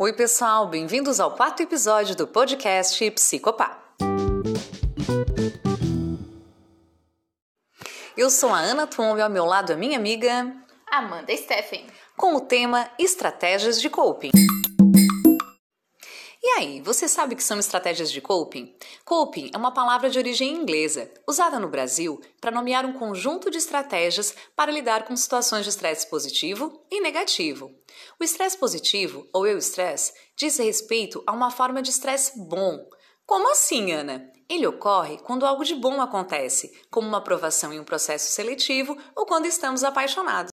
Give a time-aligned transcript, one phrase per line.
[0.00, 3.82] Oi, pessoal, bem-vindos ao quarto episódio do podcast Psicopá.
[8.16, 10.54] Eu sou a Ana Tuombe, ao meu lado a minha amiga
[10.88, 11.84] Amanda Steffen,
[12.16, 14.30] com o tema Estratégias de Coping.
[16.58, 18.74] Aí, você sabe o que são estratégias de coping?
[19.04, 23.58] Coping é uma palavra de origem inglesa, usada no Brasil para nomear um conjunto de
[23.58, 27.70] estratégias para lidar com situações de estresse positivo e negativo.
[28.18, 32.90] O estresse positivo, ou eu-estresse, diz respeito a uma forma de estresse bom.
[33.24, 34.28] Como assim, Ana?
[34.48, 39.24] Ele ocorre quando algo de bom acontece, como uma aprovação em um processo seletivo ou
[39.26, 40.57] quando estamos apaixonados.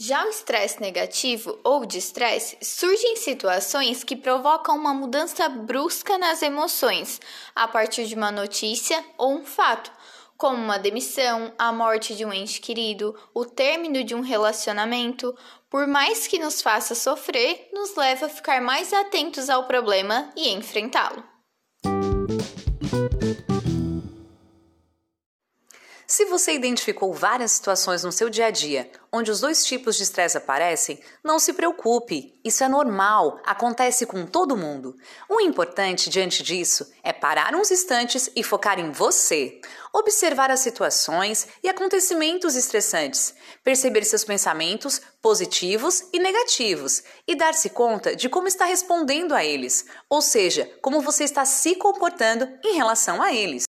[0.00, 6.16] Já o estresse negativo ou de estresse surge em situações que provocam uma mudança brusca
[6.16, 7.20] nas emoções,
[7.52, 9.90] a partir de uma notícia ou um fato,
[10.36, 15.36] como uma demissão, a morte de um ente querido, o término de um relacionamento.
[15.68, 20.50] Por mais que nos faça sofrer, nos leva a ficar mais atentos ao problema e
[20.50, 21.24] enfrentá-lo.
[26.10, 30.04] Se você identificou várias situações no seu dia a dia onde os dois tipos de
[30.04, 34.96] estresse aparecem, não se preocupe, isso é normal, acontece com todo mundo.
[35.28, 39.60] O importante diante disso é parar uns instantes e focar em você,
[39.92, 48.16] observar as situações e acontecimentos estressantes, perceber seus pensamentos positivos e negativos e dar-se conta
[48.16, 53.20] de como está respondendo a eles, ou seja, como você está se comportando em relação
[53.20, 53.67] a eles.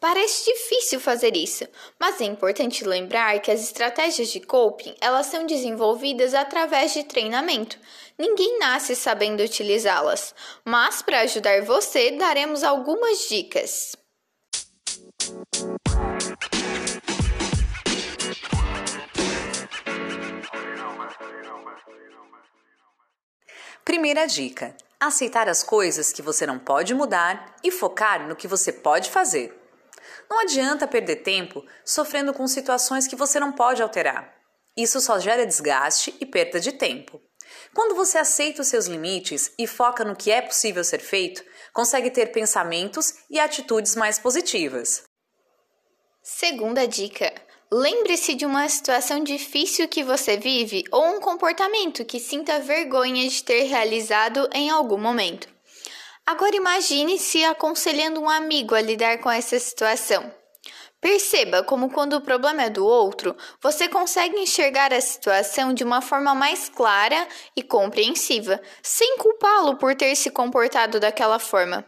[0.00, 1.66] Parece difícil fazer isso,
[1.98, 7.76] mas é importante lembrar que as estratégias de coping, elas são desenvolvidas através de treinamento.
[8.16, 10.32] Ninguém nasce sabendo utilizá-las,
[10.64, 13.96] mas para ajudar você, daremos algumas dicas.
[23.84, 28.70] Primeira dica: aceitar as coisas que você não pode mudar e focar no que você
[28.70, 29.57] pode fazer.
[30.28, 34.34] Não adianta perder tempo sofrendo com situações que você não pode alterar.
[34.76, 37.20] Isso só gera desgaste e perda de tempo.
[37.74, 42.10] Quando você aceita os seus limites e foca no que é possível ser feito, consegue
[42.10, 45.04] ter pensamentos e atitudes mais positivas.
[46.22, 47.32] Segunda dica:
[47.72, 53.42] lembre-se de uma situação difícil que você vive ou um comportamento que sinta vergonha de
[53.42, 55.48] ter realizado em algum momento.
[56.28, 60.30] Agora imagine-se aconselhando um amigo a lidar com essa situação.
[61.00, 66.02] Perceba como, quando o problema é do outro, você consegue enxergar a situação de uma
[66.02, 71.82] forma mais clara e compreensiva, sem culpá-lo por ter se comportado daquela forma.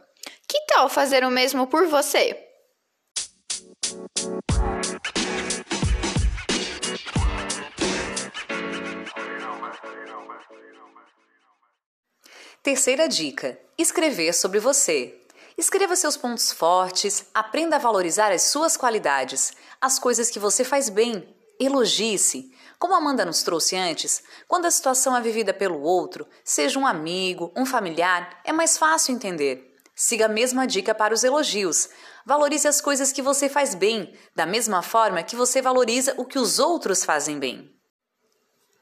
[0.48, 2.34] Que tal fazer o mesmo por você?
[12.62, 15.16] Terceira dica: escrever sobre você.
[15.56, 20.88] Escreva seus pontos fortes, aprenda a valorizar as suas qualidades, as coisas que você faz
[20.88, 21.28] bem.
[21.58, 22.50] Elogie-se.
[22.78, 27.52] Como Amanda nos trouxe antes, quando a situação é vivida pelo outro, seja um amigo,
[27.54, 29.76] um familiar, é mais fácil entender.
[29.94, 31.90] Siga a mesma dica para os elogios.
[32.24, 36.38] Valorize as coisas que você faz bem, da mesma forma que você valoriza o que
[36.38, 37.70] os outros fazem bem.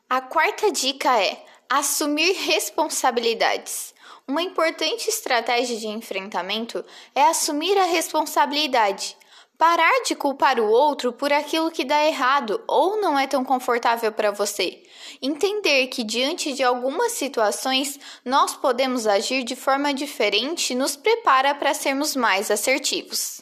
[0.09, 3.92] A quarta dica é: Assumir responsabilidades.
[4.31, 6.84] Uma importante estratégia de enfrentamento
[7.15, 9.16] é assumir a responsabilidade.
[9.56, 14.12] Parar de culpar o outro por aquilo que dá errado ou não é tão confortável
[14.12, 14.83] para você.
[15.22, 21.72] Entender que, diante de algumas situações, nós podemos agir de forma diferente nos prepara para
[21.72, 23.41] sermos mais assertivos.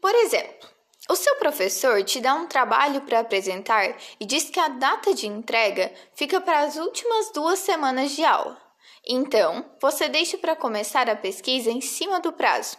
[0.00, 0.77] Por exemplo,
[1.08, 5.26] o seu professor te dá um trabalho para apresentar e diz que a data de
[5.26, 8.60] entrega fica para as últimas duas semanas de aula.
[9.06, 12.76] Então, você deixa para começar a pesquisa em cima do prazo.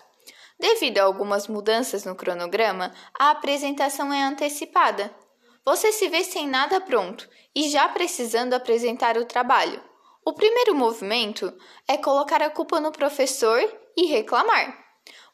[0.59, 5.09] Devido a algumas mudanças no cronograma, a apresentação é antecipada.
[5.65, 9.81] Você se vê sem nada pronto e já precisando apresentar o trabalho.
[10.23, 11.51] O primeiro movimento
[11.87, 13.59] é colocar a culpa no professor
[13.97, 14.88] e reclamar.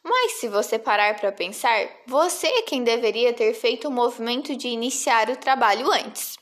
[0.08, 4.68] Mas se você parar para pensar, você é quem deveria ter feito o movimento de
[4.68, 6.36] iniciar o trabalho antes.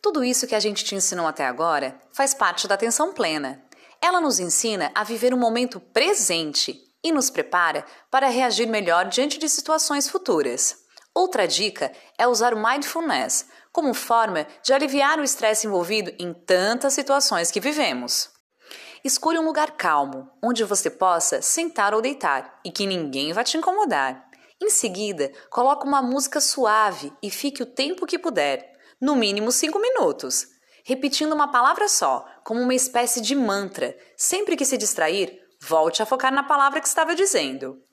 [0.00, 3.64] Tudo isso que a gente te ensinou até agora faz parte da atenção plena.
[4.00, 9.38] Ela nos ensina a viver o momento presente e nos prepara para reagir melhor diante
[9.38, 10.85] de situações futuras.
[11.16, 16.92] Outra dica é usar o mindfulness como forma de aliviar o estresse envolvido em tantas
[16.92, 18.28] situações que vivemos.
[19.02, 23.56] Escolha um lugar calmo, onde você possa sentar ou deitar e que ninguém vai te
[23.56, 24.28] incomodar.
[24.62, 28.70] Em seguida, coloque uma música suave e fique o tempo que puder,
[29.00, 30.48] no mínimo 5 minutos,
[30.84, 33.96] repetindo uma palavra só, como uma espécie de mantra.
[34.18, 37.85] Sempre que se distrair, volte a focar na palavra que estava dizendo.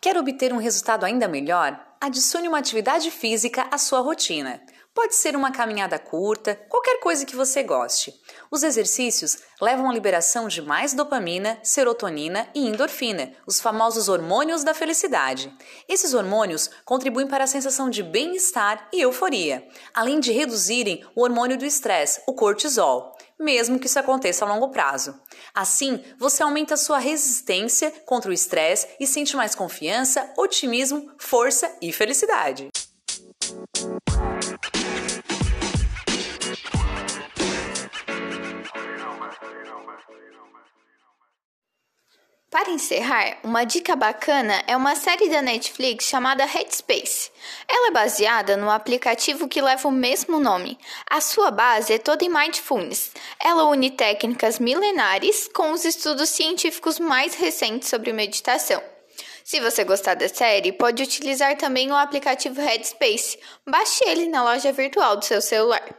[0.00, 1.76] Quer obter um resultado ainda melhor?
[2.00, 4.62] Adicione uma atividade física à sua rotina.
[4.94, 8.14] Pode ser uma caminhada curta, qualquer coisa que você goste.
[8.48, 14.72] Os exercícios levam à liberação de mais dopamina, serotonina e endorfina, os famosos hormônios da
[14.72, 15.52] felicidade.
[15.88, 21.58] Esses hormônios contribuem para a sensação de bem-estar e euforia, além de reduzirem o hormônio
[21.58, 25.14] do estresse, o cortisol, mesmo que isso aconteça a longo prazo.
[25.54, 31.92] Assim, você aumenta sua resistência contra o estresse e sente mais confiança, otimismo, força e
[31.92, 32.68] felicidade.
[42.58, 47.30] Para encerrar, uma dica bacana é uma série da Netflix chamada Headspace.
[47.68, 50.76] Ela é baseada no aplicativo que leva o mesmo nome.
[51.08, 53.12] A sua base é toda em mindfulness.
[53.40, 58.82] Ela une técnicas milenares com os estudos científicos mais recentes sobre meditação.
[59.44, 63.38] Se você gostar da série, pode utilizar também o aplicativo Headspace.
[63.64, 65.94] Baixe ele na loja virtual do seu celular.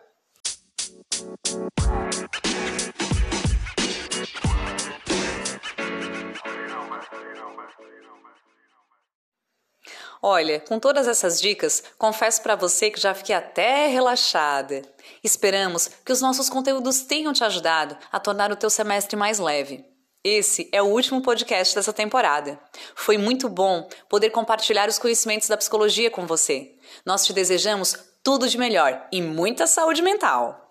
[10.22, 14.82] Olha, com todas essas dicas, confesso para você que já fiquei até relaxada.
[15.24, 19.86] Esperamos que os nossos conteúdos tenham te ajudado a tornar o teu semestre mais leve.
[20.22, 22.60] Esse é o último podcast dessa temporada.
[22.94, 26.74] Foi muito bom poder compartilhar os conhecimentos da psicologia com você.
[27.06, 30.70] Nós te desejamos tudo de melhor e muita saúde mental.